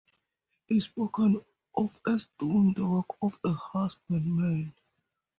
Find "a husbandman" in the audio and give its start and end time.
3.43-4.73